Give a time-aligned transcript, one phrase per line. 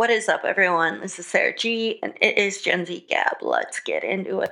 [0.00, 1.02] What is up, everyone?
[1.02, 3.42] This is Sarah G, and it is Gen Z Gab.
[3.42, 4.48] Let's get into it.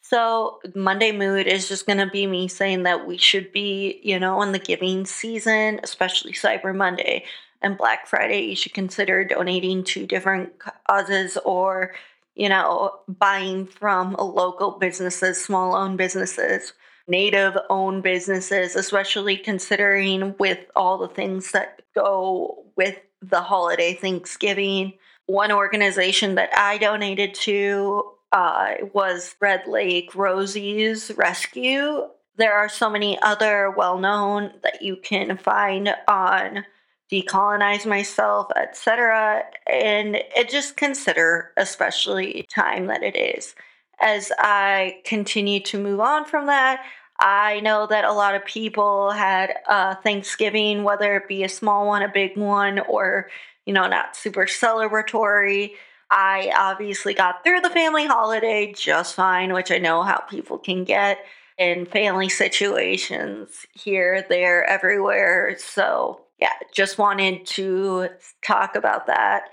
[0.00, 4.20] So, Monday Mood is just going to be me saying that we should be, you
[4.20, 7.24] know, in the giving season, especially Cyber Monday
[7.60, 8.42] and Black Friday.
[8.42, 10.52] You should consider donating to different
[10.88, 11.96] causes or,
[12.36, 16.74] you know, buying from local businesses, small owned businesses,
[17.10, 24.94] native owned businesses, especially considering with all the things that go with the holiday Thanksgiving.
[25.26, 32.08] One organization that I donated to uh, was Red Lake Rosie's Rescue.
[32.36, 36.64] There are so many other well known that you can find on
[37.10, 39.42] decolonize myself, etc.
[39.66, 43.54] And it just consider, especially time that it is.
[44.00, 46.84] As I continue to move on from that,
[47.20, 51.86] I know that a lot of people had uh, Thanksgiving, whether it be a small
[51.86, 53.28] one, a big one, or
[53.66, 55.72] you know, not super celebratory.
[56.10, 60.84] I obviously got through the family holiday just fine, which I know how people can
[60.84, 61.18] get
[61.58, 65.56] in family situations here, there, everywhere.
[65.58, 68.08] So, yeah, just wanted to
[68.42, 69.50] talk about that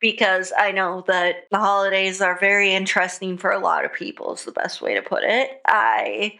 [0.00, 4.44] because I know that the holidays are very interesting for a lot of people, is
[4.44, 5.60] the best way to put it.
[5.66, 6.38] I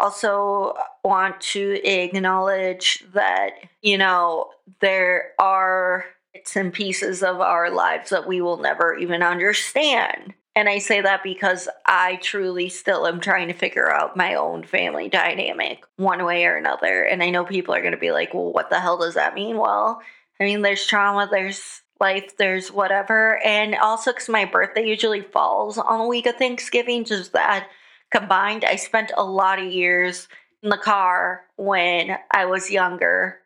[0.00, 3.50] also want to acknowledge that,
[3.82, 9.22] you know, there are bits and pieces of our lives that we will never even
[9.22, 10.34] understand.
[10.56, 14.64] And I say that because I truly still am trying to figure out my own
[14.64, 17.02] family dynamic one way or another.
[17.04, 19.34] And I know people are going to be like, well, what the hell does that
[19.34, 19.58] mean?
[19.58, 20.02] Well,
[20.40, 23.38] I mean, there's trauma, there's life, there's whatever.
[23.44, 27.68] And also, because my birthday usually falls on the week of Thanksgiving, just that
[28.10, 30.28] combined, I spent a lot of years
[30.62, 33.40] in the car when I was younger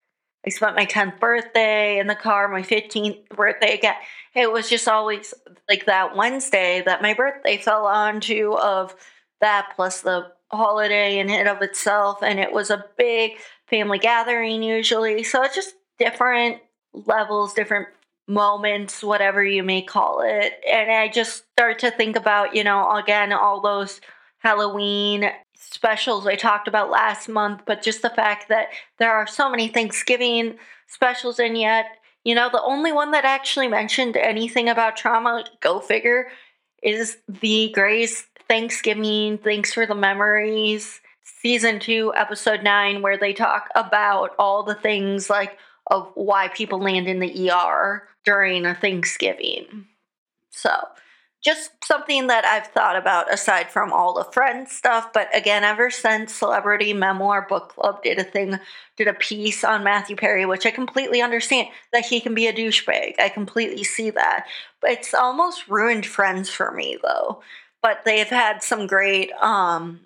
[0.46, 3.94] I spent my 10th birthday in the car, my 15th birthday again.
[4.34, 5.32] It was just always
[5.68, 8.94] like that Wednesday that my birthday fell onto of
[9.40, 12.22] that plus the holiday in and of itself.
[12.22, 13.32] And it was a big
[13.66, 15.22] family gathering usually.
[15.22, 16.60] So it's just different
[16.92, 17.88] levels, different
[18.28, 20.60] moments, whatever you may call it.
[20.70, 24.00] And I just start to think about, you know, again, all those
[24.44, 28.68] Halloween specials I talked about last month, but just the fact that
[28.98, 31.86] there are so many Thanksgiving specials, and yet,
[32.24, 36.28] you know, the only one that actually mentioned anything about trauma, go figure,
[36.82, 43.70] is the Grey's Thanksgiving, Thanks for the Memories, season two, episode nine, where they talk
[43.74, 45.56] about all the things like
[45.86, 49.86] of why people land in the ER during a Thanksgiving.
[50.50, 50.70] So,
[51.44, 55.12] just something that I've thought about aside from all the friend stuff.
[55.12, 58.58] But again, ever since Celebrity Memoir Book Club did a thing,
[58.96, 62.52] did a piece on Matthew Perry, which I completely understand that he can be a
[62.52, 63.20] douchebag.
[63.20, 64.46] I completely see that.
[64.80, 67.42] But it's almost ruined friends for me though.
[67.82, 70.00] But they've had some great, um,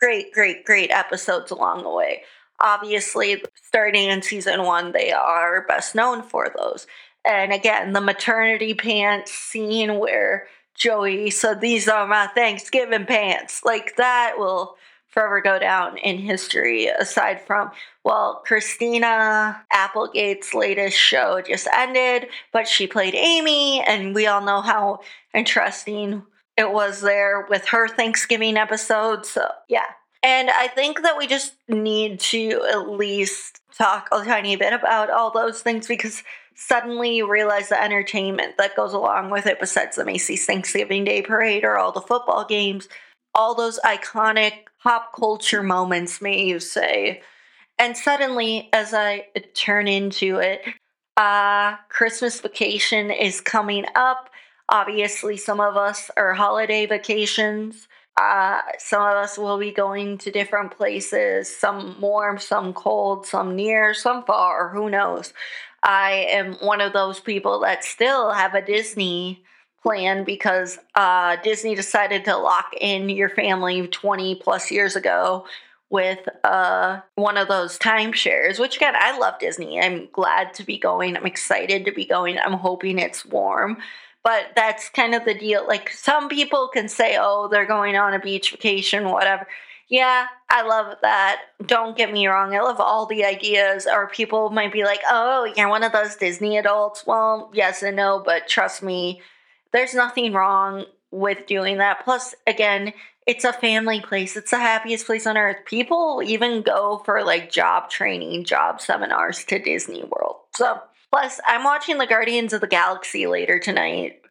[0.00, 2.22] great, great, great episodes along the way.
[2.60, 6.86] Obviously, starting in season one, they are best known for those.
[7.24, 13.62] And again, the maternity pants scene where Joey said, These are my Thanksgiving pants.
[13.64, 14.76] Like that will
[15.14, 17.70] forever go down in history, aside from,
[18.02, 24.60] well, Christina Applegate's latest show just ended, but she played Amy, and we all know
[24.60, 24.98] how
[25.32, 26.24] interesting
[26.56, 29.24] it was there with her Thanksgiving episode.
[29.24, 29.86] So, yeah.
[30.24, 35.10] And I think that we just need to at least talk a tiny bit about
[35.10, 36.22] all those things because
[36.54, 41.22] suddenly you realize the entertainment that goes along with it, besides the Macy's Thanksgiving Day
[41.22, 42.88] Parade or all the football games,
[43.34, 47.22] all those iconic pop culture moments, may you say.
[47.78, 50.62] And suddenly, as I turn into it,
[51.16, 54.30] uh, Christmas vacation is coming up.
[54.68, 57.88] Obviously, some of us are holiday vacations.
[58.16, 63.56] Uh, some of us will be going to different places, some warm, some cold, some
[63.56, 65.32] near, some far, who knows.
[65.84, 69.44] I am one of those people that still have a Disney
[69.82, 75.46] plan because uh, Disney decided to lock in your family 20 plus years ago
[75.90, 79.78] with uh, one of those timeshares, which again, I love Disney.
[79.78, 81.16] I'm glad to be going.
[81.16, 82.38] I'm excited to be going.
[82.38, 83.76] I'm hoping it's warm.
[84.22, 85.66] But that's kind of the deal.
[85.68, 89.46] Like some people can say, oh, they're going on a beach vacation, whatever
[89.94, 91.42] yeah, I love that.
[91.64, 92.52] Don't get me wrong.
[92.52, 93.86] I love all the ideas.
[93.86, 97.06] Or people might be like, oh, you're one of those Disney adults.
[97.06, 99.22] Well, yes and no, but trust me,
[99.72, 102.02] there's nothing wrong with doing that.
[102.02, 102.92] Plus, again,
[103.24, 104.36] it's a family place.
[104.36, 105.58] It's the happiest place on earth.
[105.64, 110.38] People even go for like job training, job seminars to Disney World.
[110.56, 110.80] So,
[111.12, 114.23] plus, I'm watching the Guardians of the Galaxy later tonight.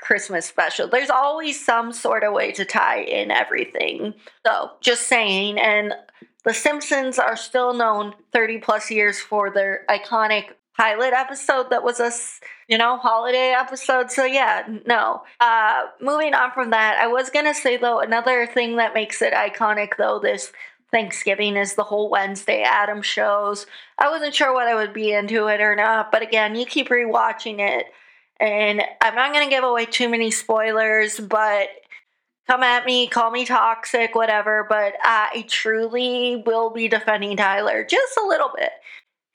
[0.00, 0.88] Christmas special.
[0.88, 4.14] There's always some sort of way to tie in everything.
[4.46, 5.58] So, just saying.
[5.58, 5.94] And
[6.44, 12.00] the Simpsons are still known 30 plus years for their iconic pilot episode that was
[12.00, 12.10] a
[12.66, 17.52] you know holiday episode so yeah no uh moving on from that i was gonna
[17.52, 20.52] say though another thing that makes it iconic though this
[20.90, 23.66] thanksgiving is the whole wednesday Addams shows
[23.98, 26.88] i wasn't sure what i would be into it or not but again you keep
[26.88, 27.86] rewatching it
[28.40, 31.68] and i'm not gonna give away too many spoilers but
[32.50, 38.16] come at me, call me toxic, whatever, but I truly will be defending Tyler just
[38.16, 38.72] a little bit.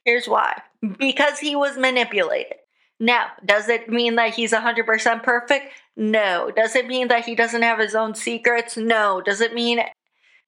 [0.03, 0.61] Here's why
[0.97, 2.57] because he was manipulated.
[2.99, 5.71] Now, does it mean that he's 100% perfect?
[5.95, 6.51] No.
[6.55, 8.77] Does it mean that he doesn't have his own secrets?
[8.77, 9.21] No.
[9.21, 9.81] Does it mean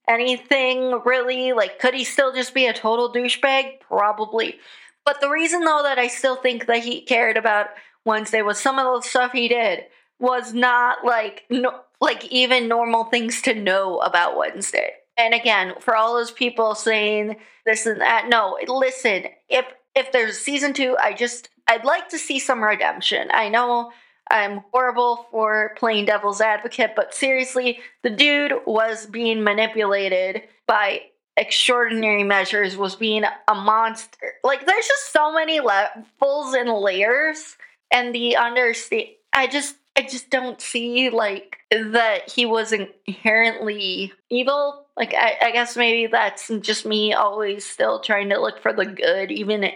[0.07, 1.53] anything really?
[1.53, 3.81] Like, could he still just be a total douchebag?
[3.81, 4.59] Probably.
[5.05, 7.67] But the reason, though, that I still think that he cared about
[8.07, 9.83] Wednesday was some of the stuff he did
[10.19, 14.93] was not like no, like even normal things to know about Wednesday.
[15.17, 19.65] And again, for all those people saying this and that, no, listen, if
[19.95, 23.29] if there's season 2, I just I'd like to see some redemption.
[23.33, 23.91] I know
[24.29, 31.01] I'm horrible for playing devil's advocate, but seriously, the dude was being manipulated by
[31.37, 34.33] extraordinary measures was being a monster.
[34.43, 37.57] Like there's just so many levels and layers
[37.91, 44.85] and the understand I just I just don't see like that he was inherently evil.
[44.95, 48.85] Like I, I guess maybe that's just me always still trying to look for the
[48.85, 49.73] good, even in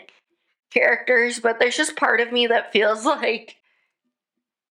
[0.72, 1.40] characters.
[1.40, 3.58] But there's just part of me that feels like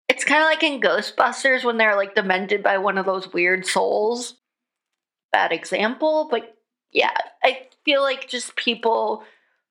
[0.07, 3.65] it's kind of like in Ghostbusters when they're like demented by one of those weird
[3.65, 4.35] souls.
[5.31, 6.57] Bad example, but
[6.91, 9.23] yeah, I feel like just people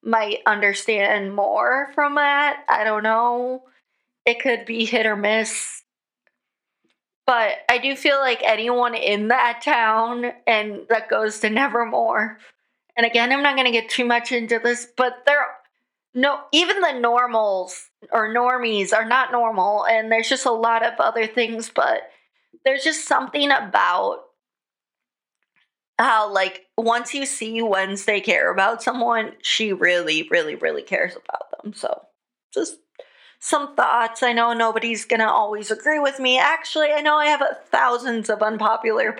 [0.03, 2.65] might understand more from that.
[2.69, 3.65] I don't know
[4.27, 5.83] it could be hit or miss.
[7.27, 12.39] But I do feel like anyone in that town and that goes to Nevermore.
[12.97, 15.47] And again, I'm not going to get too much into this, but there
[16.13, 20.95] no even the normals or normies are not normal and there's just a lot of
[20.99, 22.11] other things, but
[22.65, 24.23] there's just something about
[26.01, 31.13] how like once you see once they care about someone, she really really really cares
[31.13, 31.73] about them.
[31.75, 32.03] So
[32.53, 32.77] just
[33.41, 34.23] some thoughts.
[34.23, 36.39] I know nobody's to always agree with me.
[36.39, 39.19] Actually, I know I have thousands of unpopular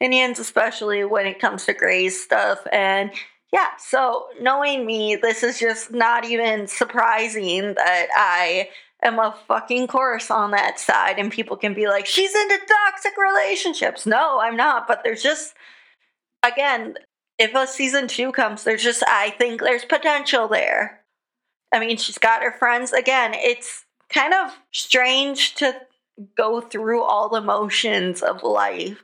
[0.00, 2.64] opinions, especially when it comes to Grey's stuff.
[2.72, 3.10] And
[3.52, 8.68] yeah, so knowing me, this is just not even surprising that I
[9.02, 11.18] am a fucking course on that side.
[11.18, 14.06] And people can be like, she's into toxic relationships.
[14.06, 14.86] No, I'm not.
[14.86, 15.54] But there's just,
[16.46, 16.94] again,
[17.38, 21.02] if a season two comes, there's just, I think there's potential there.
[21.72, 22.92] I mean, she's got her friends.
[22.92, 25.74] Again, it's kind of strange to
[26.36, 29.02] go through all the motions of life.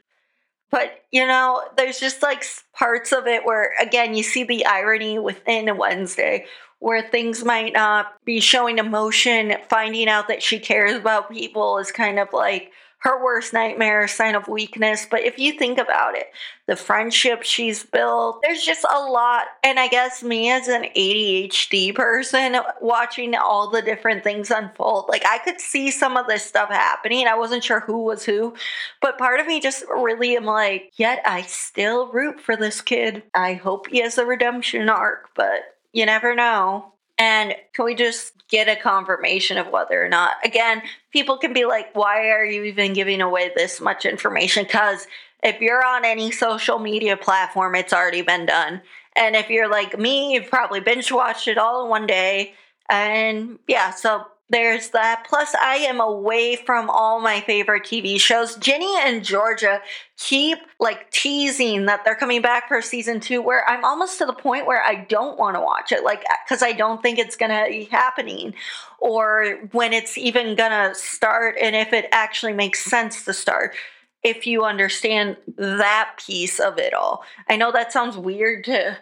[0.70, 5.18] But, you know, there's just like parts of it where, again, you see the irony
[5.18, 6.46] within Wednesday
[6.78, 9.54] where things might not be showing emotion.
[9.68, 12.72] Finding out that she cares about people is kind of like,
[13.02, 15.06] her worst nightmare, sign of weakness.
[15.10, 16.28] But if you think about it,
[16.66, 19.46] the friendship she's built, there's just a lot.
[19.64, 25.26] And I guess me as an ADHD person watching all the different things unfold, like
[25.26, 27.26] I could see some of this stuff happening.
[27.26, 28.54] I wasn't sure who was who,
[29.00, 33.24] but part of me just really am like, yet I still root for this kid.
[33.34, 36.92] I hope he has a redemption arc, but you never know.
[37.18, 41.64] And can we just get a confirmation of whether or not, again, people can be
[41.64, 44.64] like, why are you even giving away this much information?
[44.64, 45.06] Because
[45.42, 48.82] if you're on any social media platform, it's already been done.
[49.16, 52.52] And if you're like me, you've probably binge watched it all in one day.
[52.90, 55.24] And yeah, so there's that.
[55.26, 58.54] Plus, I am away from all my favorite TV shows.
[58.56, 59.80] Ginny and Georgia
[60.18, 64.34] keep like teasing that they're coming back for season two, where I'm almost to the
[64.34, 67.50] point where I don't want to watch it, like, because I don't think it's going
[67.50, 68.54] to be happening
[69.00, 73.74] or when it's even going to start and if it actually makes sense to start.
[74.22, 78.98] If you understand that piece of it all, I know that sounds weird to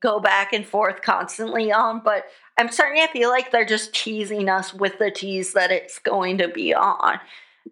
[0.00, 2.26] go back and forth constantly on, but
[2.56, 6.38] I'm starting to feel like they're just teasing us with the tease that it's going
[6.38, 7.18] to be on.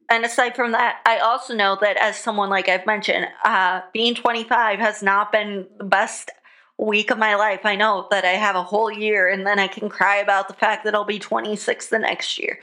[0.08, 4.14] And aside from that, I also know that as someone like I've mentioned, uh, being
[4.14, 6.30] 25 has not been the best
[6.78, 7.60] week of my life.
[7.64, 10.54] I know that I have a whole year and then I can cry about the
[10.54, 12.58] fact that I'll be 26 the next year.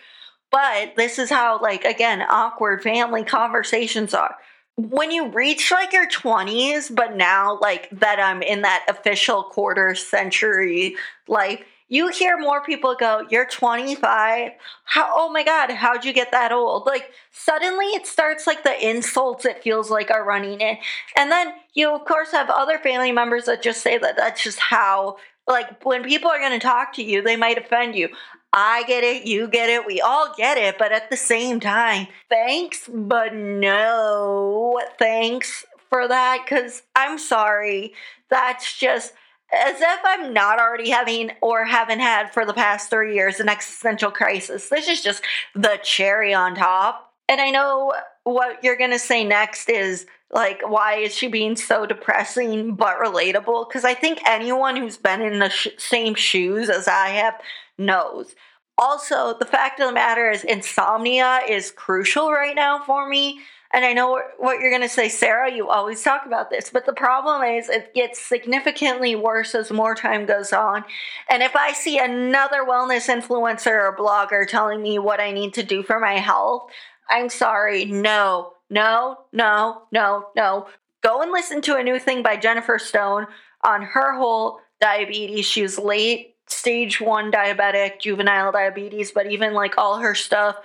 [0.52, 4.36] But this is how, like, again, awkward family conversations are.
[4.80, 9.94] When you reach like your 20s, but now, like, that I'm in that official quarter
[9.94, 10.96] century
[11.28, 14.52] like you hear more people go, You're 25.
[14.86, 16.86] How, oh my God, how'd you get that old?
[16.86, 20.78] Like, suddenly it starts like the insults it feels like are running in.
[21.18, 24.60] And then you, of course, have other family members that just say that that's just
[24.60, 25.18] how,
[25.48, 28.10] like, when people are going to talk to you, they might offend you.
[28.52, 32.08] I get it, you get it, we all get it, but at the same time,
[32.30, 37.94] thanks, but no thanks for that because I'm sorry.
[38.30, 39.14] That's just
[39.52, 43.50] as if I'm not already having or haven't had for the past three years an
[43.50, 44.70] existential crisis.
[44.70, 45.24] This is just
[45.56, 47.14] the cherry on top.
[47.28, 51.56] And I know what you're going to say next is like, why is she being
[51.56, 53.68] so depressing but relatable?
[53.68, 57.40] Because I think anyone who's been in the sh- same shoes as I have
[57.80, 58.36] knows.
[58.78, 63.40] Also, the fact of the matter is, insomnia is crucial right now for me
[63.72, 65.52] and I know what you're going to say, Sarah.
[65.52, 69.94] You always talk about this, but the problem is it gets significantly worse as more
[69.94, 70.84] time goes on.
[71.30, 75.64] And if I see another wellness influencer or blogger telling me what I need to
[75.64, 76.72] do for my health,
[77.10, 77.86] I'm sorry.
[77.86, 80.68] No, no, no, no, no.
[81.02, 83.28] Go and listen to a new thing by Jennifer Stone
[83.64, 85.46] on her whole diabetes.
[85.46, 90.58] She was late stage one diabetic, juvenile diabetes, but even like all her stuff.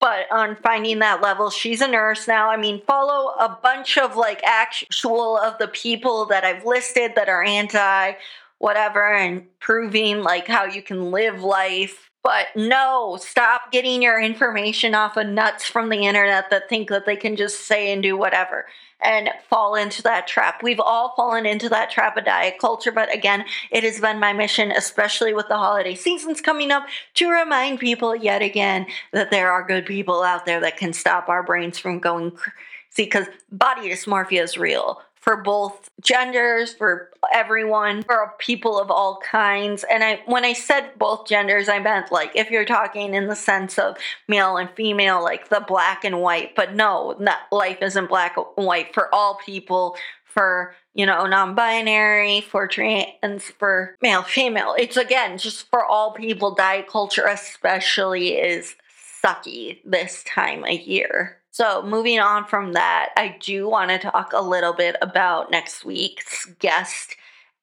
[0.00, 2.50] But on finding that level she's a nurse now.
[2.50, 7.28] I mean follow a bunch of like actual of the people that i've listed that
[7.28, 8.14] are anti
[8.58, 12.10] whatever and proving like how you can live life.
[12.24, 17.06] But no stop getting your information off of nuts from the internet that think that
[17.06, 18.66] they can just say and do whatever
[19.02, 20.62] and fall into that trap.
[20.62, 24.32] We've all fallen into that trap of diet culture, but again, it has been my
[24.32, 29.50] mission, especially with the holiday seasons coming up, to remind people yet again that there
[29.50, 32.56] are good people out there that can stop our brains from going crazy
[32.94, 39.84] because body dysmorphia is real for both genders, for everyone, for people of all kinds.
[39.88, 43.36] And I when I said both genders, I meant like if you're talking in the
[43.36, 46.56] sense of male and female, like the black and white.
[46.56, 49.96] But no, not, life isn't black and white for all people.
[50.24, 54.74] For you know, non-binary, for trans, for male, female.
[54.78, 56.54] It's again just for all people.
[56.54, 58.74] Diet culture, especially, is
[59.22, 61.41] sucky this time of year.
[61.52, 65.84] So, moving on from that, I do want to talk a little bit about next
[65.84, 67.14] week's guest.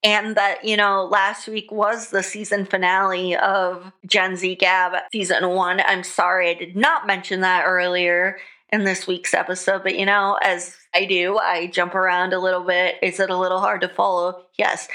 [0.04, 5.50] And that, you know, last week was the season finale of Gen Z Gab season
[5.50, 5.82] one.
[5.82, 8.38] I'm sorry I did not mention that earlier
[8.72, 12.64] in this week's episode, but you know, as I do, I jump around a little
[12.64, 12.96] bit.
[13.02, 14.46] Is it a little hard to follow?
[14.58, 14.88] Yes.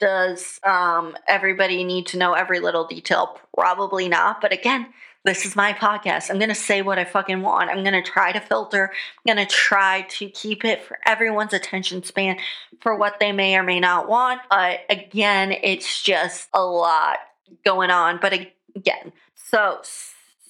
[0.00, 3.38] Does um, everybody need to know every little detail?
[3.56, 4.40] Probably not.
[4.40, 4.88] But again,
[5.24, 6.30] this is my podcast.
[6.30, 7.70] I'm going to say what I fucking want.
[7.70, 8.92] I'm going to try to filter.
[9.26, 12.36] I'm going to try to keep it for everyone's attention span
[12.80, 14.42] for what they may or may not want.
[14.50, 17.18] But again, it's just a lot
[17.64, 18.18] going on.
[18.20, 18.34] But
[18.76, 19.80] again, so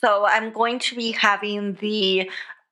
[0.01, 2.29] so I'm going to be having the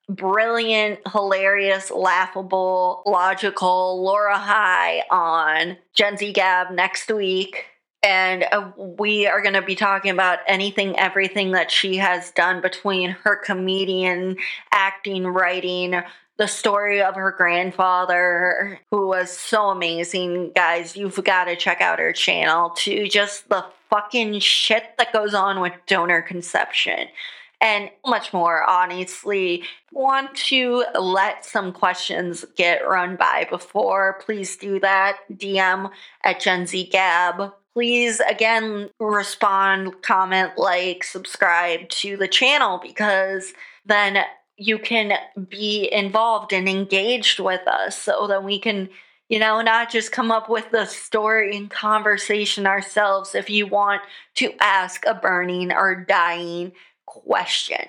[0.08, 7.66] brilliant, hilarious, laughable, logical Laura High on Gen Z Gab next week
[8.02, 12.60] and uh, we are going to be talking about anything, everything that she has done
[12.60, 14.36] between her comedian,
[14.72, 16.02] acting, writing,
[16.36, 20.50] the story of her grandfather, who was so amazing.
[20.56, 25.34] Guys, you've got to check out her channel, to just the fucking shit that goes
[25.34, 27.06] on with donor conception.
[27.60, 29.62] And much more honestly.
[29.92, 34.18] Want to let some questions get run by before?
[34.24, 35.18] Please do that.
[35.32, 35.88] Dm
[36.24, 43.52] at gen z gab please again respond, comment, like, subscribe to the channel because
[43.86, 44.18] then
[44.56, 45.12] you can
[45.48, 48.88] be involved and engaged with us so that we can
[49.32, 54.02] you know, not just come up with the story and conversation ourselves if you want
[54.34, 56.70] to ask a burning or dying
[57.06, 57.80] question.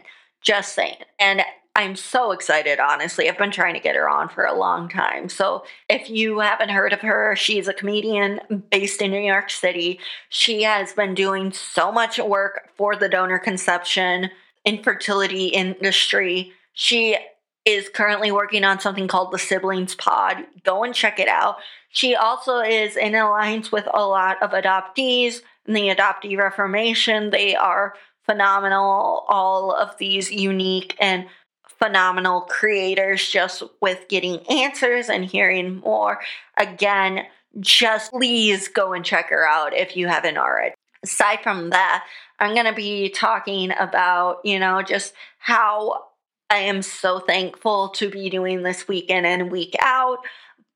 [0.42, 0.96] Just saying.
[1.20, 1.42] And
[1.76, 3.28] I'm so excited, honestly.
[3.28, 5.28] I've been trying to get her on for a long time.
[5.28, 10.00] So, if you haven't heard of her, she's a comedian based in New York City.
[10.30, 14.30] She has been doing so much work for the donor conception,
[14.66, 16.54] infertility industry.
[16.74, 17.18] She
[17.66, 20.46] is currently working on something called the Siblings Pod.
[20.64, 21.58] Go and check it out.
[21.90, 27.32] She also is in alliance with a lot of adoptees and the Adoptee Reformation.
[27.32, 31.26] They are phenomenal, all of these unique and
[31.84, 36.22] phenomenal creators just with getting answers and hearing more.
[36.58, 37.26] Again,
[37.60, 40.76] just please go and check her out if you haven't already.
[41.04, 42.06] aside from that,
[42.40, 46.06] I'm going to be talking about, you know, just how
[46.50, 50.20] I am so thankful to be doing this week in and week out.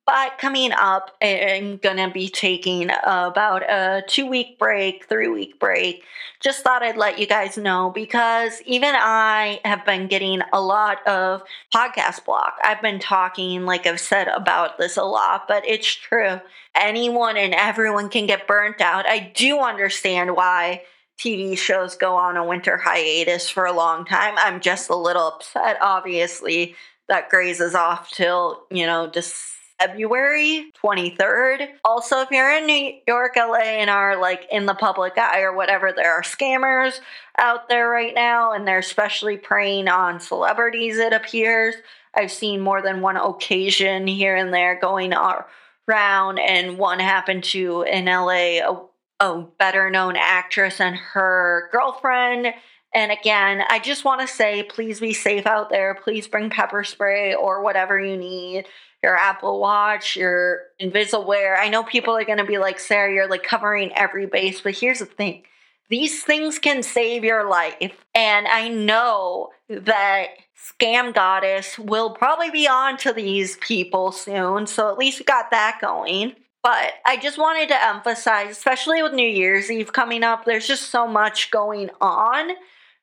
[0.08, 5.60] But coming up, I'm going to be taking about a two week break, three week
[5.60, 6.02] break.
[6.40, 11.06] Just thought I'd let you guys know because even I have been getting a lot
[11.06, 11.44] of
[11.76, 12.54] podcast block.
[12.64, 16.40] I've been talking, like I've said, about this a lot, but it's true.
[16.74, 19.06] Anyone and everyone can get burnt out.
[19.06, 20.84] I do understand why
[21.20, 24.36] TV shows go on a winter hiatus for a long time.
[24.38, 26.76] I'm just a little upset, obviously,
[27.10, 31.68] that Grey's is off till, you know, just February 23rd.
[31.86, 35.54] Also, if you're in New York, LA, and are like in the public eye or
[35.54, 37.00] whatever, there are scammers
[37.38, 41.76] out there right now, and they're especially preying on celebrities, it appears.
[42.16, 47.84] I've seen more than one occasion here and there going around, and one happened to
[47.84, 48.82] in LA, a,
[49.20, 52.48] a better known actress and her girlfriend.
[52.96, 55.94] And again, I just want to say please be safe out there.
[55.94, 58.66] Please bring pepper spray or whatever you need
[59.08, 61.58] your Apple Watch, your Invisawear.
[61.58, 64.78] I know people are going to be like, Sarah, you're like covering every base, but
[64.78, 65.44] here's the thing
[65.90, 68.06] these things can save your life.
[68.14, 74.68] And I know that Scam Goddess will probably be on to these people soon.
[74.68, 76.36] So at least we got that going.
[76.62, 80.90] But I just wanted to emphasize, especially with New Year's Eve coming up, there's just
[80.90, 82.50] so much going on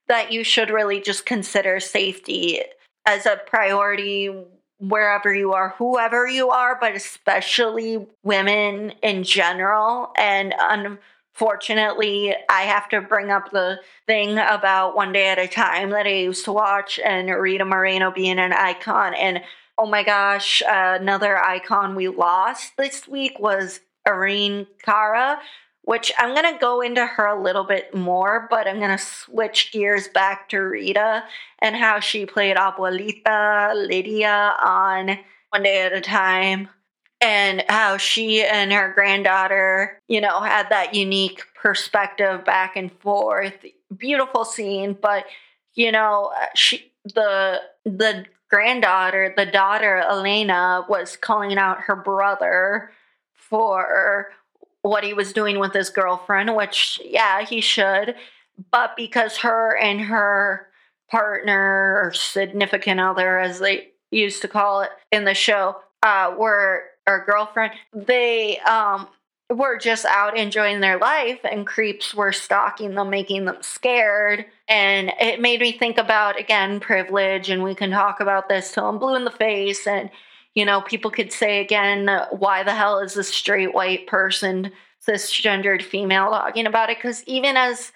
[0.08, 2.60] that you should really just consider safety
[3.06, 4.28] as a priority
[4.78, 10.12] wherever you are, whoever you are, but especially women in general.
[10.16, 15.90] And unfortunately, I have to bring up the thing about One Day at a Time
[15.90, 19.14] that I used to watch and Rita Moreno being an icon.
[19.14, 19.42] And
[19.78, 25.38] oh my gosh, uh, another icon we lost this week was Irene Cara
[25.84, 29.04] which I'm going to go into her a little bit more, but I'm going to
[29.04, 31.24] switch gears back to Rita
[31.58, 35.18] and how she played Abuelita Lydia on
[35.50, 36.68] One Day at a Time,
[37.20, 43.54] and how she and her granddaughter, you know, had that unique perspective back and forth.
[43.96, 45.24] Beautiful scene, but
[45.74, 52.90] you know, she the the granddaughter, the daughter Elena was calling out her brother
[53.34, 54.30] for
[54.84, 58.14] what he was doing with his girlfriend, which, yeah, he should.
[58.70, 60.68] But because her and her
[61.10, 66.84] partner or significant other, as they used to call it in the show, uh, were
[67.06, 69.08] our girlfriend, they um,
[69.48, 74.44] were just out enjoying their life, and creeps were stalking them, making them scared.
[74.68, 78.86] And it made me think about, again, privilege, and we can talk about this till
[78.86, 79.86] I'm blue in the face.
[79.86, 80.10] And
[80.54, 84.70] you know, people could say again, why the hell is a straight white person,
[85.06, 86.98] cisgendered female talking about it?
[86.98, 87.92] Because even as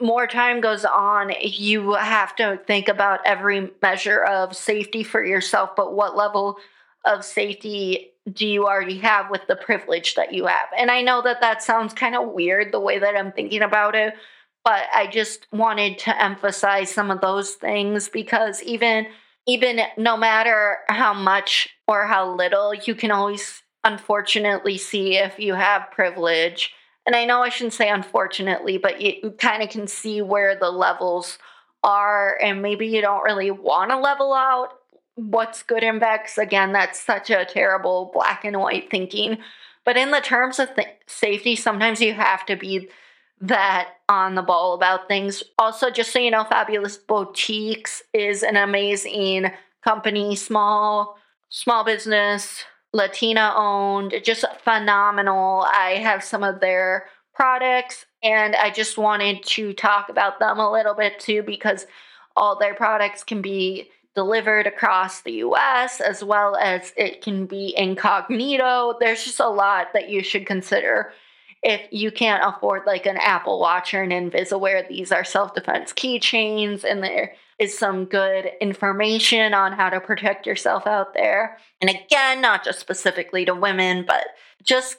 [0.00, 5.76] more time goes on, you have to think about every measure of safety for yourself,
[5.76, 6.56] but what level
[7.04, 10.68] of safety do you already have with the privilege that you have?
[10.76, 13.94] And I know that that sounds kind of weird the way that I'm thinking about
[13.94, 14.14] it,
[14.64, 19.06] but I just wanted to emphasize some of those things because even
[19.46, 25.54] even no matter how much or how little, you can always unfortunately see if you
[25.54, 26.72] have privilege.
[27.06, 30.70] And I know I shouldn't say unfortunately, but you, kind of can see where the
[30.70, 31.38] levels
[31.82, 34.74] are, and maybe you don't really want to level out
[35.14, 36.20] what's good and bad.
[36.22, 39.38] Because again, that's such a terrible black and white thinking.
[39.84, 42.90] But in the terms of th- safety, sometimes you have to be
[43.40, 45.42] that on the ball about things.
[45.58, 49.50] Also, just so you know, Fabulous Boutiques is an amazing
[49.82, 51.16] company, small,
[51.48, 55.64] small business, Latina owned, just phenomenal.
[55.72, 60.70] I have some of their products and I just wanted to talk about them a
[60.70, 61.86] little bit too because
[62.36, 67.72] all their products can be delivered across the US as well as it can be
[67.76, 68.96] incognito.
[68.98, 71.12] There's just a lot that you should consider
[71.62, 75.92] if you can't afford like an Apple Watch or an Invisawear, these are self defense
[75.92, 81.58] keychains, and there is some good information on how to protect yourself out there.
[81.80, 84.24] And again, not just specifically to women, but
[84.62, 84.96] just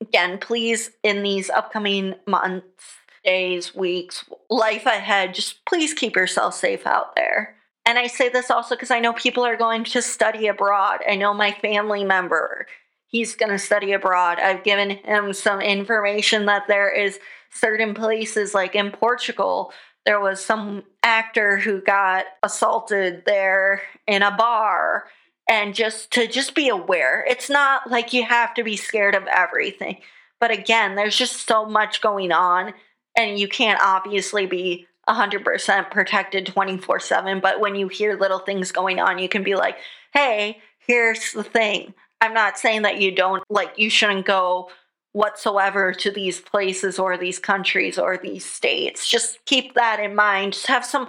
[0.00, 2.66] again, please, in these upcoming months,
[3.24, 7.54] days, weeks, life ahead, just please keep yourself safe out there.
[7.86, 11.00] And I say this also because I know people are going to study abroad.
[11.08, 12.66] I know my family member
[13.12, 14.40] he's going to study abroad.
[14.40, 17.20] I've given him some information that there is
[17.50, 19.72] certain places like in Portugal
[20.04, 25.06] there was some actor who got assaulted there in a bar
[25.48, 27.24] and just to just be aware.
[27.28, 29.98] It's not like you have to be scared of everything.
[30.40, 32.74] But again, there's just so much going on
[33.16, 37.40] and you can't obviously be 100% protected 24 7.
[37.40, 39.76] But when you hear little things going on, you can be like,
[40.12, 41.94] hey, here's the thing.
[42.22, 44.70] I'm not saying that you don't, like, you shouldn't go
[45.12, 49.08] whatsoever to these places or these countries or these states.
[49.08, 50.52] Just keep that in mind.
[50.52, 51.08] Just have some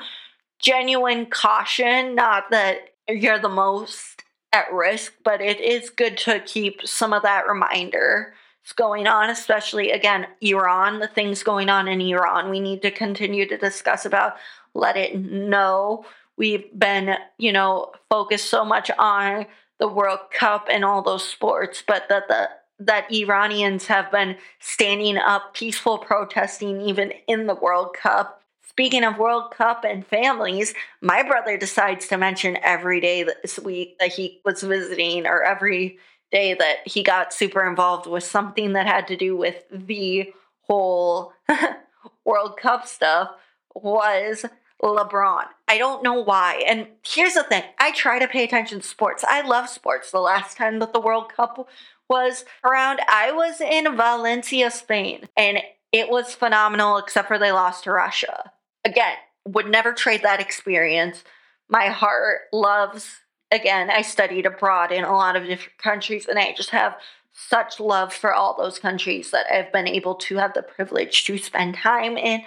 [0.60, 2.16] genuine caution.
[2.16, 7.22] Not that you're the most at risk, but it is good to keep some of
[7.22, 8.34] that reminder
[8.76, 13.48] going on, especially again, Iran, the things going on in Iran, we need to continue
[13.48, 14.38] to discuss about,
[14.74, 16.06] let it know.
[16.38, 19.46] We've been, you know, focused so much on
[19.80, 25.18] the World Cup and all those sports, but that the that Iranians have been standing
[25.18, 28.42] up, peaceful protesting even in the World Cup.
[28.68, 33.98] Speaking of World Cup and families, my brother decides to mention every day this week
[34.00, 36.00] that he was visiting or every
[36.32, 41.34] day that he got super involved with something that had to do with the whole
[42.26, 43.30] World Cup stuff
[43.76, 44.46] was
[44.92, 45.46] LeBron.
[45.68, 46.64] I don't know why.
[46.68, 49.24] And here's the thing I try to pay attention to sports.
[49.28, 50.12] I love sports.
[50.12, 51.68] The last time that the World Cup
[52.10, 55.60] was around, I was in Valencia, Spain, and
[55.92, 58.52] it was phenomenal, except for they lost to Russia.
[58.86, 59.16] Again,
[59.46, 61.24] would never trade that experience.
[61.70, 63.20] My heart loves
[63.54, 66.96] again, I studied abroad in a lot of different countries, and I just have
[67.32, 71.38] such love for all those countries that I've been able to have the privilege to
[71.38, 72.42] spend time in.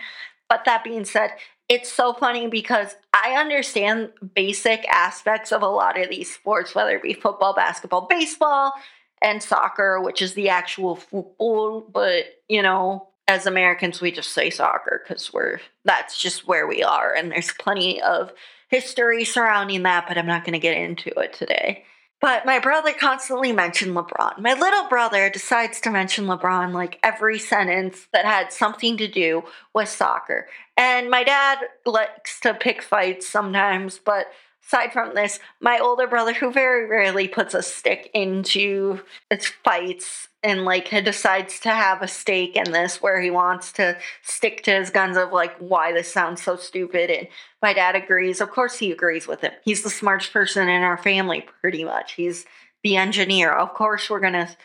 [0.49, 1.31] But that being said,
[1.69, 6.97] it's so funny because I understand basic aspects of a lot of these sports, whether
[6.97, 8.73] it be football, basketball, baseball,
[9.21, 11.81] and soccer, which is the actual football.
[11.81, 16.83] But, you know, as Americans, we just say soccer because we're that's just where we
[16.83, 17.13] are.
[17.13, 18.33] And there's plenty of
[18.69, 21.85] history surrounding that, but I'm not going to get into it today.
[22.27, 24.41] But my brother constantly mentioned LeBron.
[24.41, 29.45] My little brother decides to mention LeBron like every sentence that had something to do
[29.73, 30.49] with soccer.
[30.77, 34.27] And my dad likes to pick fights sometimes, but
[34.67, 40.27] aside from this, my older brother, who very rarely puts a stick into its fights
[40.47, 44.63] and like he decides to have a stake in this where he wants to stick
[44.63, 47.27] to his guns of like why this sounds so stupid and
[47.61, 48.41] my dad agrees.
[48.41, 49.51] Of course he agrees with him.
[49.65, 52.13] He's the smartest person in our family pretty much.
[52.13, 52.47] He's
[52.85, 53.51] the engineer.
[53.51, 54.57] Of course we're gonna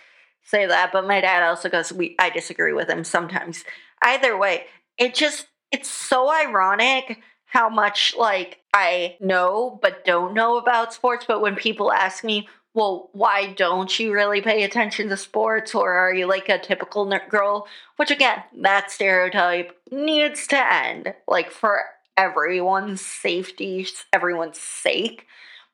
[0.43, 3.63] say that but my dad also goes we i disagree with him sometimes.
[4.03, 4.65] Either way
[4.99, 11.25] it just it's so ironic how much like I know but don't know about sports.
[11.27, 15.75] But when people ask me, well, why don't you really pay attention to sports?
[15.75, 17.67] Or are you like a typical nerd girl?
[17.97, 21.13] Which again, that stereotype needs to end.
[21.27, 21.83] Like for
[22.17, 25.27] everyone's safety, everyone's sake.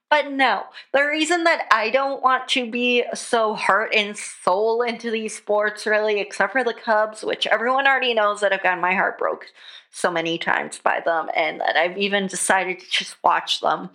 [0.09, 5.11] But no, the reason that I don't want to be so heart and soul into
[5.11, 8.93] these sports, really, except for the Cubs, which everyone already knows that I've gotten my
[8.93, 9.47] heart broke
[9.91, 13.89] so many times by them, and that I've even decided to just watch them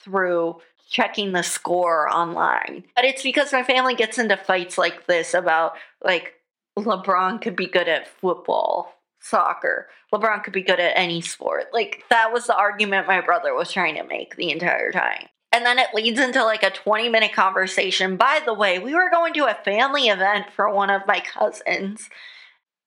[0.00, 0.60] through
[0.92, 2.84] checking the score online.
[2.94, 5.72] But it's because my family gets into fights like this about,
[6.04, 6.34] like,
[6.78, 9.88] LeBron could be good at football, soccer.
[10.12, 11.64] LeBron could be good at any sport.
[11.72, 15.28] Like, that was the argument my brother was trying to make the entire time.
[15.50, 18.16] And then it leads into like a 20 minute conversation.
[18.16, 22.08] By the way, we were going to a family event for one of my cousins.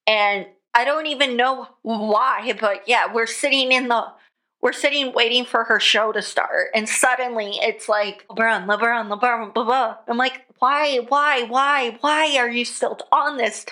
[0.07, 4.05] And I don't even know why, but yeah, we're sitting in the
[4.61, 9.53] we're sitting waiting for her show to start, and suddenly it's like LeBron, LeBron, LeBron,
[9.53, 9.97] blah blah.
[10.07, 13.65] I'm like, why, why, why, why are you still on this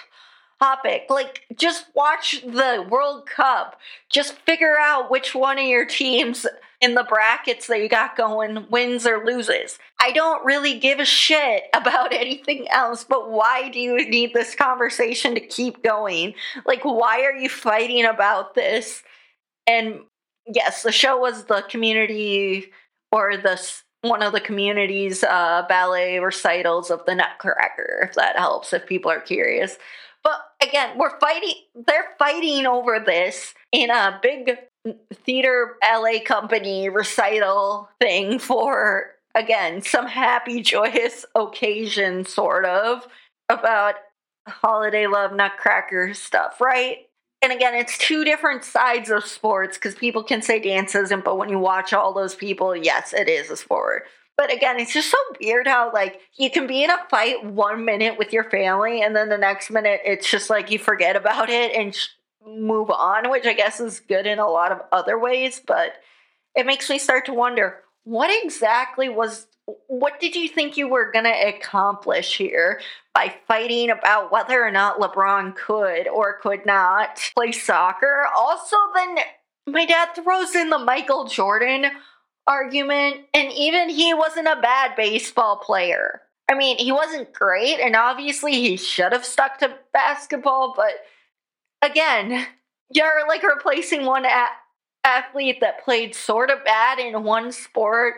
[0.60, 1.06] topic?
[1.10, 3.80] Like, just watch the World Cup.
[4.10, 6.46] Just figure out which one of your teams
[6.82, 9.80] in the brackets that you got going wins or loses.
[10.02, 14.54] I don't really give a shit about anything else, but why do you need this
[14.54, 16.34] conversation to keep going?
[16.66, 19.02] Like, why are you fighting about this?
[19.66, 20.02] And
[20.46, 22.72] yes, the show was the community
[23.12, 23.62] or the
[24.02, 29.10] one of the community's uh, ballet recitals of the Nutcracker, if that helps, if people
[29.10, 29.78] are curious.
[30.24, 31.54] But again, we're fighting,
[31.88, 34.58] they're fighting over this in a big
[35.14, 43.08] theater ballet company recital thing for again some happy joyous occasion sort of
[43.48, 43.96] about
[44.48, 47.08] holiday love nutcracker stuff right
[47.44, 51.38] and again it's two different sides of sports because people can say dance isn't, but
[51.38, 54.06] when you watch all those people yes it is a sport.
[54.36, 57.86] But again it's just so weird how like you can be in a fight one
[57.86, 61.50] minute with your family and then the next minute it's just like you forget about
[61.50, 61.96] it and
[62.48, 65.94] move on, which I guess is good in a lot of other ways, but
[66.56, 69.48] it makes me start to wonder what exactly was
[69.88, 72.82] what did you think you were going to accomplish here
[73.14, 78.26] by fighting about whether or not LeBron could or could not play soccer?
[78.36, 79.18] Also, then
[79.68, 81.86] my dad throws in the Michael Jordan
[82.46, 86.22] argument, and even he wasn't a bad baseball player.
[86.52, 90.94] I mean, he wasn't great, and obviously he should have stuck to basketball, but
[91.82, 92.46] again,
[92.92, 94.48] you're like replacing one a-
[95.06, 98.16] athlete that played sort of bad in one sport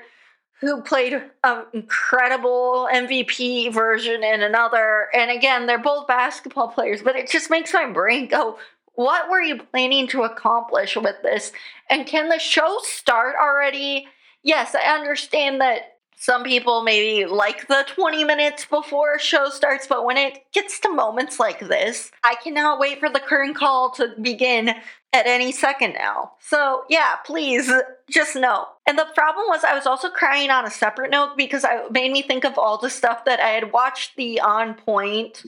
[0.65, 5.07] who played an incredible MVP version in another.
[5.13, 8.57] And again, they're both basketball players, but it just makes my brain go,
[8.93, 11.51] what were you planning to accomplish with this?
[11.89, 14.07] And can the show start already?
[14.41, 19.85] Yes, I understand that some people maybe like the 20 minutes before a show starts,
[19.85, 23.91] but when it gets to moments like this, I cannot wait for the curtain call
[23.91, 26.33] to begin at any second now.
[26.39, 27.71] So, yeah, please
[28.09, 28.67] just know.
[28.87, 32.11] And the problem was, I was also crying on a separate note because it made
[32.11, 35.43] me think of all the stuff that I had watched the On Pointe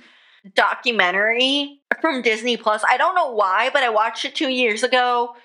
[0.56, 2.84] documentary from Disney Plus.
[2.88, 5.36] I don't know why, but I watched it two years ago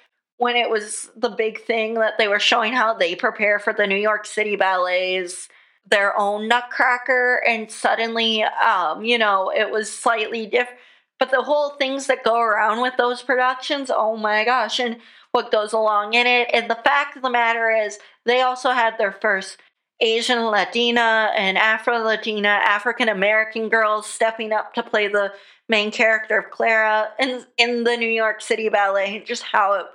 [0.42, 3.86] when it was the big thing that they were showing how they prepare for the
[3.86, 5.48] New York City ballets
[5.88, 10.78] their own nutcracker and suddenly um you know it was slightly different
[11.18, 14.98] but the whole things that go around with those productions oh my gosh and
[15.32, 18.96] what goes along in it and the fact of the matter is they also had
[18.96, 19.58] their first
[20.00, 25.32] asian latina and afro latina african american girls stepping up to play the
[25.68, 29.86] main character of clara in, in the new york city ballet just how it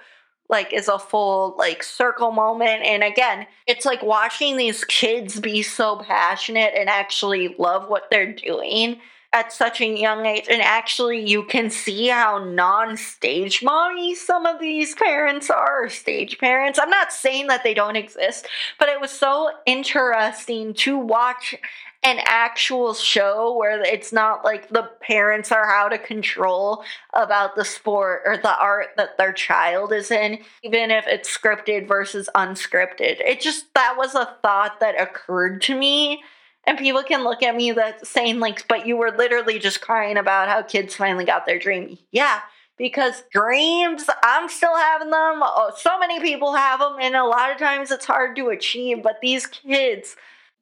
[0.50, 2.84] like is a full like circle moment.
[2.84, 8.34] And again it's like watching these kids be so passionate and actually love what they're
[8.34, 9.00] doing
[9.34, 10.46] at such a young age.
[10.50, 16.80] And actually you can see how non-stage mommy some of these parents are stage parents.
[16.80, 18.48] I'm not saying that they don't exist
[18.80, 21.56] but it was so interesting to watch
[22.04, 26.84] an actual show where it's not like the parents are out of control
[27.14, 31.88] about the sport or the art that their child is in, even if it's scripted
[31.88, 33.20] versus unscripted.
[33.20, 36.24] It just, that was a thought that occurred to me.
[36.66, 40.18] And people can look at me that saying like, but you were literally just crying
[40.18, 41.98] about how kids finally got their dream.
[42.12, 42.42] Yeah,
[42.78, 45.40] because dreams, I'm still having them.
[45.42, 49.02] Oh, so many people have them, and a lot of times it's hard to achieve.
[49.02, 50.16] But these kids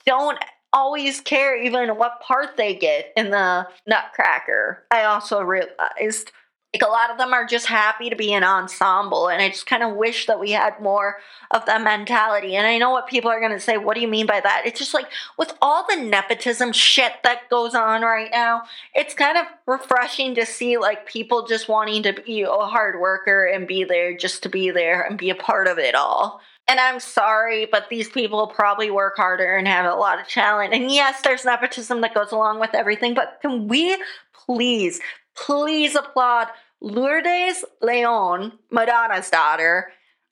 [0.06, 0.38] don't
[0.76, 4.84] always care even what part they get in the Nutcracker.
[4.92, 6.32] I also realized
[6.74, 9.66] like a lot of them are just happy to be an ensemble and i just
[9.66, 11.20] kind of wish that we had more
[11.52, 12.58] of that mentality.
[12.58, 14.64] And i know what people are going to say what do you mean by that?
[14.66, 15.08] It's just like
[15.38, 20.46] with all the nepotism shit that goes on right now it's kind of refreshing to
[20.46, 24.50] see like people just wanting to be a hard worker and be there just to
[24.50, 28.47] be there and be a part of it all and I'm sorry, but these people
[28.47, 30.73] probably work harder and have a lot of talent.
[30.73, 33.97] And yes, there's nepotism that goes along with everything, but can we
[34.34, 34.99] please,
[35.36, 36.47] please applaud
[36.82, 39.91] Lourdes Leon, Madonna's daughter,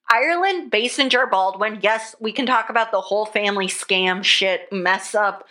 [0.10, 1.80] Ireland Basinger Baldwin.
[1.82, 5.48] Yes, we can talk about the whole family scam shit, mess up,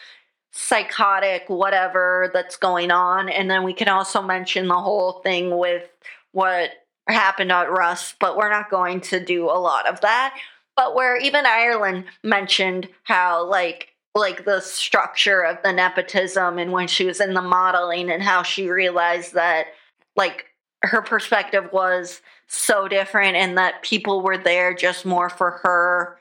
[0.50, 3.28] psychotic, whatever that's going on.
[3.28, 5.88] And then we can also mention the whole thing with
[6.32, 6.70] what
[7.08, 10.36] happened at Rust, but we're not going to do a lot of that
[10.76, 16.86] but where even Ireland mentioned how like like the structure of the nepotism and when
[16.86, 19.68] she was in the modeling and how she realized that
[20.16, 20.46] like
[20.82, 26.18] her perspective was so different and that people were there just more for her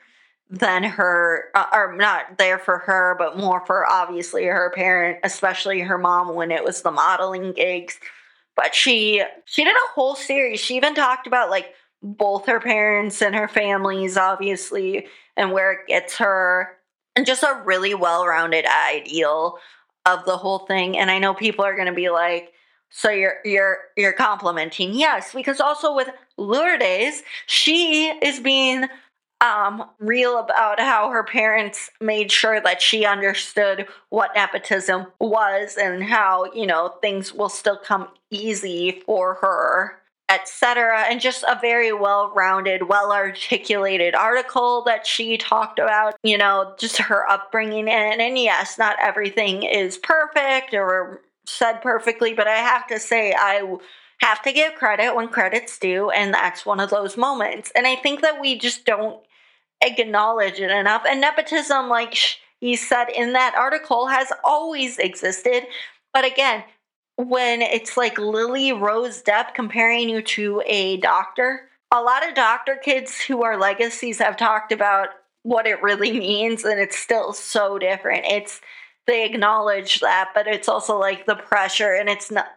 [0.49, 5.81] than her uh, or not there for her but more for obviously her parent especially
[5.81, 7.99] her mom when it was the modeling gigs.
[8.55, 10.59] But she she did a whole series.
[10.59, 15.87] She even talked about like both her parents and her families, obviously, and where it
[15.87, 16.77] gets her,
[17.15, 19.57] and just a really well rounded ideal
[20.05, 20.97] of the whole thing.
[20.97, 22.53] And I know people are going to be like,
[22.91, 28.85] so you're you're you're complimenting yes because also with lourdes she is being
[29.39, 36.03] um, real about how her parents made sure that she understood what nepotism was and
[36.03, 40.00] how you know things will still come easy for her
[40.31, 41.05] etc.
[41.09, 46.73] And just a very well rounded, well articulated article that she talked about, you know,
[46.79, 47.89] just her upbringing.
[47.89, 53.33] And, and yes, not everything is perfect or said perfectly, but I have to say,
[53.37, 53.77] I
[54.21, 56.09] have to give credit when credit's due.
[56.11, 57.71] And that's one of those moments.
[57.75, 59.21] And I think that we just don't
[59.81, 61.03] acknowledge it enough.
[61.07, 62.15] And nepotism, like
[62.59, 65.65] he said in that article, has always existed.
[66.13, 66.63] But again,
[67.17, 71.69] when it's like Lily Rose Depp comparing you to a doctor.
[71.91, 75.09] A lot of doctor kids who are legacies have talked about
[75.43, 78.25] what it really means and it's still so different.
[78.25, 78.61] It's
[79.07, 82.47] they acknowledge that, but it's also like the pressure and it's not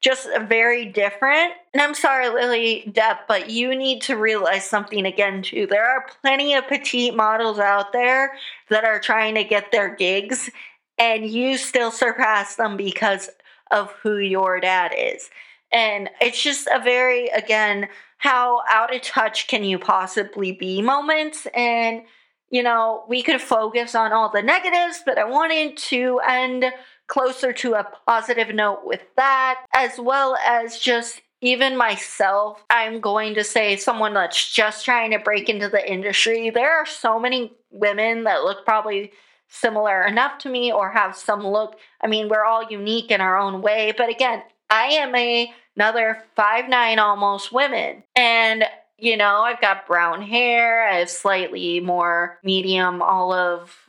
[0.00, 1.54] just very different.
[1.74, 5.66] And I'm sorry, Lily Depp, but you need to realize something again, too.
[5.66, 8.36] There are plenty of petite models out there
[8.70, 10.50] that are trying to get their gigs,
[10.98, 13.28] and you still surpass them because
[13.70, 15.30] of who your dad is.
[15.72, 21.46] And it's just a very, again, how out of touch can you possibly be moments?
[21.54, 22.02] And,
[22.50, 26.64] you know, we could focus on all the negatives, but I wanted to end
[27.06, 33.34] closer to a positive note with that, as well as just even myself, I'm going
[33.34, 36.50] to say someone that's just trying to break into the industry.
[36.50, 39.12] There are so many women that look probably
[39.48, 41.78] similar enough to me or have some look.
[42.00, 46.24] I mean, we're all unique in our own way, but again, I am a another
[46.34, 48.02] five nine almost women.
[48.16, 48.64] And
[48.98, 53.88] you know, I've got brown hair, I have slightly more medium olive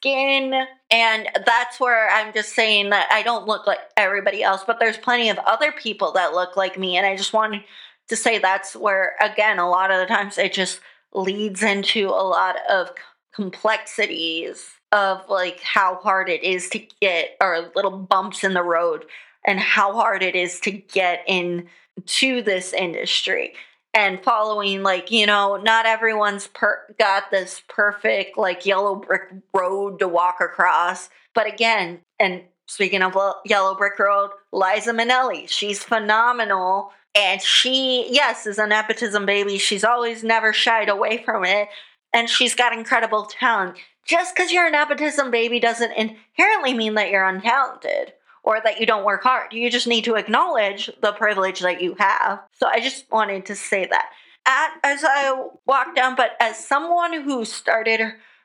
[0.00, 0.54] skin.
[0.90, 4.96] And that's where I'm just saying that I don't look like everybody else, but there's
[4.96, 6.96] plenty of other people that look like me.
[6.96, 7.64] And I just wanted
[8.08, 10.80] to say that's where, again, a lot of the times it just
[11.12, 12.90] leads into a lot of
[13.38, 19.04] complexities of like how hard it is to get or little bumps in the road
[19.46, 23.52] and how hard it is to get into this industry.
[23.94, 30.00] And following like you know not everyone's per- got this perfect like yellow brick road
[30.00, 31.08] to walk across.
[31.32, 36.90] But again and speaking of yellow brick road liza minnelli she's phenomenal.
[37.14, 39.58] And she yes is a nepotism baby.
[39.58, 41.68] She's always never shied away from it
[42.18, 47.10] and she's got incredible talent just because you're a nepotism baby doesn't inherently mean that
[47.10, 48.10] you're untalented
[48.42, 49.52] or that you don't work hard.
[49.52, 52.40] You just need to acknowledge the privilege that you have.
[52.58, 54.10] So I just wanted to say that.
[54.46, 58.00] At, as I walk down, but as someone who started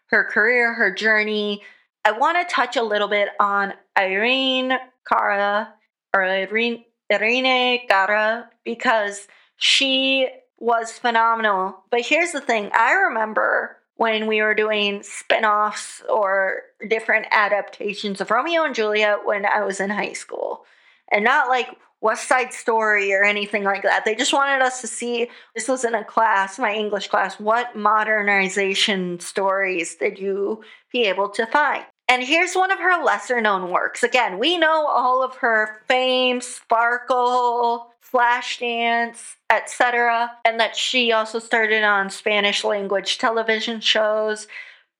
[0.07, 1.63] her career, her journey,
[2.05, 4.73] I want to touch a little bit on Irene
[5.11, 5.73] Cara
[6.13, 10.29] or Irene, Irene Cara because she
[10.63, 11.75] was phenomenal.
[11.91, 18.31] But here's the thing I remember when we were doing spin-offs or different adaptations of
[18.31, 20.63] Romeo and Juliet when I was in high school.
[21.11, 21.67] And not like
[21.99, 24.05] West Side Story or anything like that.
[24.05, 27.75] They just wanted us to see this was in a class, my English class, what
[27.75, 31.83] modernization stories did you be able to find?
[32.07, 34.01] And here's one of her lesser known works.
[34.01, 41.83] Again, we know all of her fame, sparkle, Flashdance, etc., and that she also started
[41.83, 44.47] on Spanish language television shows.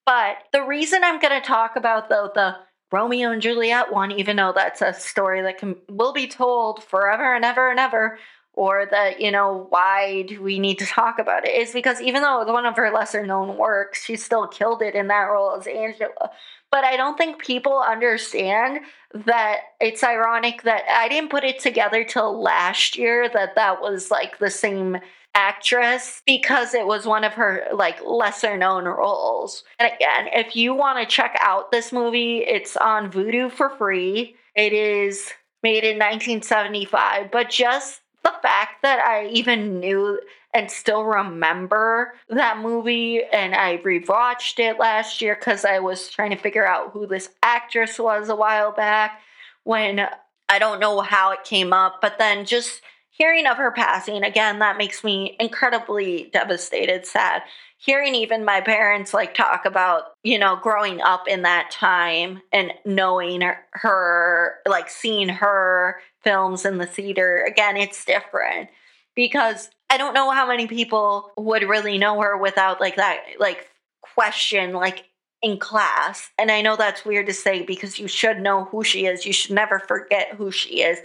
[0.06, 2.58] But the reason I'm going to talk about though the
[2.92, 7.36] Romeo and Juliet one, even though that's a story that can will be told forever
[7.36, 8.20] and ever and ever,
[8.54, 12.22] or that you know why do we need to talk about it, is because even
[12.22, 15.24] though it was one of her lesser known works, she still killed it in that
[15.24, 16.32] role as Angela.
[16.74, 18.80] But I don't think people understand
[19.14, 24.10] that it's ironic that I didn't put it together till last year that that was
[24.10, 24.98] like the same
[25.36, 29.64] actress because it was one of her like lesser known roles.
[29.78, 34.36] And again, if you want to check out this movie, it's on Vudu for free.
[34.56, 35.30] It is
[35.62, 40.20] made in 1975, but just the fact that I even knew
[40.54, 46.32] and still remember that movie and I rewatched it last year cuz I was trying
[46.32, 49.22] to figure out who this actress was a while back
[49.64, 50.08] when
[50.50, 54.60] I don't know how it came up, but then just hearing of her passing again
[54.60, 57.44] that makes me incredibly devastated sad.
[57.78, 62.74] Hearing even my parents like talk about you know growing up in that time and
[62.86, 68.70] knowing her, her like seeing her films in the theater again it's different
[69.16, 73.70] because i don't know how many people would really know her without like that like
[74.02, 75.06] question like
[75.44, 76.32] in class.
[76.40, 79.26] And i know that's weird to say because you should know who she is.
[79.26, 81.00] You should never forget who she is.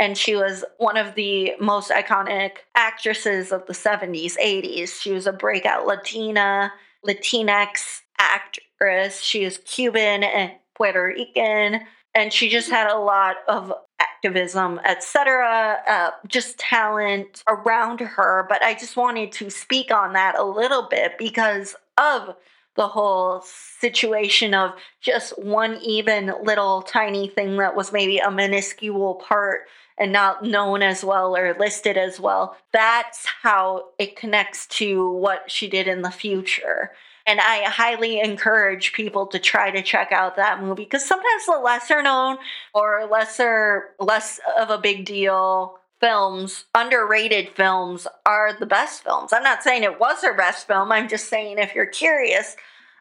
[0.00, 5.26] And she was one of the most iconic actresses of the 70s 80s she was
[5.26, 6.72] a breakout latina
[7.06, 9.22] latinx actress.
[9.22, 11.80] She is cuban and puerto rican.
[12.14, 13.72] And she just had a lot of
[14.18, 20.38] activism etc uh, just talent around her but i just wanted to speak on that
[20.38, 22.34] a little bit because of
[22.76, 29.16] the whole situation of just one even little tiny thing that was maybe a minuscule
[29.16, 29.62] part
[29.98, 32.56] and not known as well or listed as well.
[32.72, 36.92] That's how it connects to what she did in the future.
[37.28, 41.60] And I highly encourage people to try to check out that movie because sometimes the
[41.62, 42.38] lesser known
[42.72, 49.34] or lesser, less of a big deal films, underrated films, are the best films.
[49.34, 50.90] I'm not saying it was her best film.
[50.90, 52.56] I'm just saying if you're curious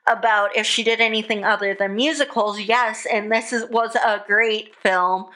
[0.07, 4.75] about if she did anything other than musicals, yes, and this is, was a great
[4.75, 5.27] film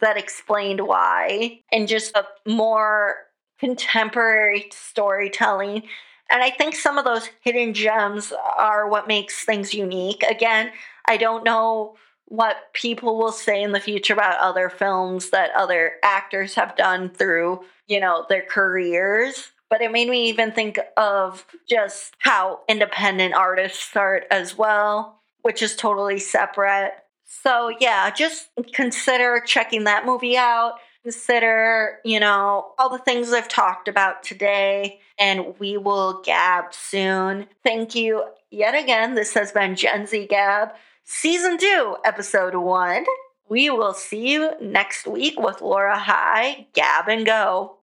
[0.00, 3.16] that explained why, and just a more
[3.58, 5.84] contemporary storytelling.
[6.34, 10.24] And I think some of those hidden gems are what makes things unique.
[10.24, 10.72] Again,
[11.06, 15.92] I don't know what people will say in the future about other films that other
[16.02, 19.52] actors have done through, you know, their careers.
[19.70, 25.62] But it made me even think of just how independent artists start as well, which
[25.62, 26.94] is totally separate.
[27.26, 30.74] So, yeah, just consider checking that movie out.
[31.04, 37.46] Consider, you know, all the things I've talked about today, and we will gab soon.
[37.62, 39.14] Thank you yet again.
[39.14, 40.70] This has been Gen Z Gab
[41.04, 43.04] season two, episode one.
[43.50, 47.76] We will see you next week with Laura High, Gab and Go.